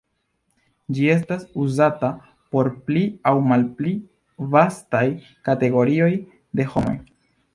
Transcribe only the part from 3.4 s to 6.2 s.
malpli vastaj kategorioj